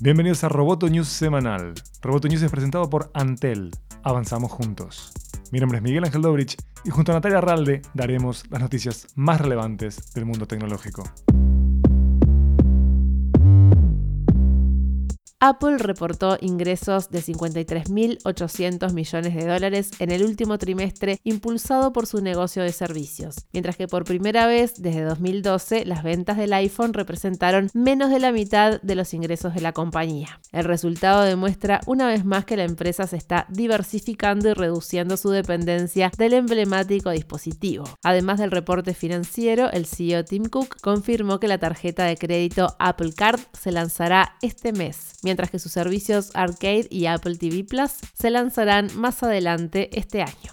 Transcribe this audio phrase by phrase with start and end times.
[0.00, 1.74] Bienvenidos a Roboto News semanal.
[2.02, 3.72] Roboto News es presentado por Antel.
[4.04, 5.12] Avanzamos juntos.
[5.50, 9.40] Mi nombre es Miguel Ángel Dobrich y junto a Natalia Ralde daremos las noticias más
[9.40, 11.02] relevantes del mundo tecnológico.
[15.40, 22.20] Apple reportó ingresos de 53.800 millones de dólares en el último trimestre impulsado por su
[22.20, 27.70] negocio de servicios, mientras que por primera vez desde 2012 las ventas del iPhone representaron
[27.72, 30.40] menos de la mitad de los ingresos de la compañía.
[30.50, 35.30] El resultado demuestra una vez más que la empresa se está diversificando y reduciendo su
[35.30, 37.84] dependencia del emblemático dispositivo.
[38.02, 43.12] Además del reporte financiero, el CEO Tim Cook confirmó que la tarjeta de crédito Apple
[43.12, 48.30] Card se lanzará este mes mientras que sus servicios Arcade y Apple TV Plus se
[48.30, 50.52] lanzarán más adelante este año.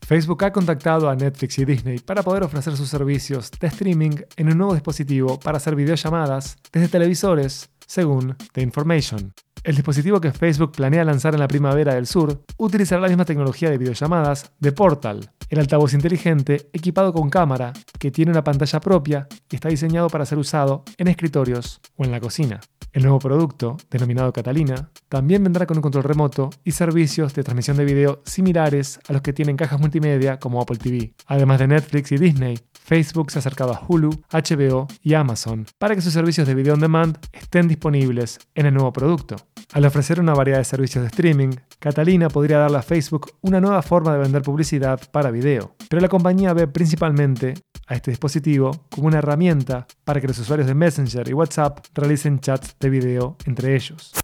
[0.00, 4.48] Facebook ha contactado a Netflix y Disney para poder ofrecer sus servicios de streaming en
[4.48, 9.32] un nuevo dispositivo para hacer videollamadas desde televisores, según The Information.
[9.62, 13.70] El dispositivo que Facebook planea lanzar en la primavera del sur utilizará la misma tecnología
[13.70, 19.26] de videollamadas de Portal, el altavoz inteligente equipado con cámara que tiene una pantalla propia
[19.56, 22.60] está diseñado para ser usado en escritorios o en la cocina.
[22.92, 27.76] El nuevo producto, denominado Catalina, también vendrá con un control remoto y servicios de transmisión
[27.76, 31.12] de video similares a los que tienen cajas multimedia como Apple TV.
[31.26, 32.58] Además de Netflix y Disney,
[32.88, 36.72] Facebook se ha acercado a Hulu, HBO y Amazon para que sus servicios de video
[36.72, 39.36] on demand estén disponibles en el nuevo producto.
[39.74, 43.82] Al ofrecer una variedad de servicios de streaming, Catalina podría darle a Facebook una nueva
[43.82, 47.52] forma de vender publicidad para video, pero la compañía ve principalmente
[47.86, 52.40] a este dispositivo como una herramienta para que los usuarios de Messenger y WhatsApp realicen
[52.40, 54.14] chats de video entre ellos.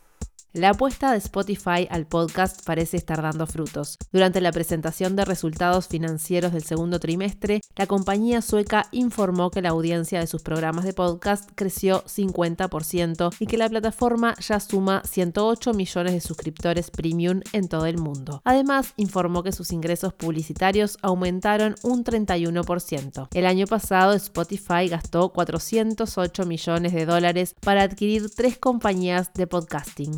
[0.56, 3.98] La apuesta de Spotify al podcast parece estar dando frutos.
[4.12, 9.70] Durante la presentación de resultados financieros del segundo trimestre, la compañía sueca informó que la
[9.70, 15.74] audiencia de sus programas de podcast creció 50% y que la plataforma ya suma 108
[15.74, 18.40] millones de suscriptores premium en todo el mundo.
[18.44, 23.26] Además, informó que sus ingresos publicitarios aumentaron un 31%.
[23.34, 30.12] El año pasado, Spotify gastó 408 millones de dólares para adquirir tres compañías de podcasting.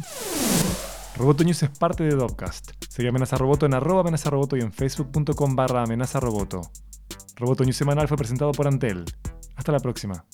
[1.16, 2.72] Roboto News es parte de Dopcast.
[2.88, 6.60] Sigue Amenaza Roboto en arroba amenaza roboto y en facebook.com barra amenaza roboto.
[7.36, 9.04] Roboto News semanal fue presentado por Antel.
[9.56, 10.24] Hasta la próxima.